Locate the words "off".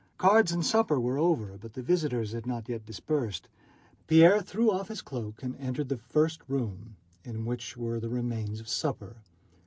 4.71-4.87